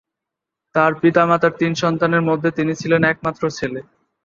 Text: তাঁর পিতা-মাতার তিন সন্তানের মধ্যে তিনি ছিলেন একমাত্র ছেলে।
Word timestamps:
তাঁর 0.75 0.91
পিতা-মাতার 1.01 1.53
তিন 1.59 1.71
সন্তানের 1.73 2.21
মধ্যে 2.21 2.49
তিনি 2.51 2.73
ছিলেন 2.75 3.01
একমাত্র 3.03 3.43
ছেলে। 3.49 3.79